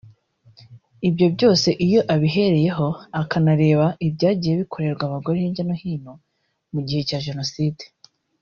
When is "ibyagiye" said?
4.07-4.53